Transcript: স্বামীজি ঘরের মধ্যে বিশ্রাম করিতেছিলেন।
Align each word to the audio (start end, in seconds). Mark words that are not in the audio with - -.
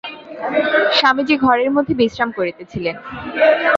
স্বামীজি 0.93 1.35
ঘরের 1.37 1.69
মধ্যে 1.71 1.93
বিশ্রাম 1.93 2.29
করিতেছিলেন। 2.31 2.95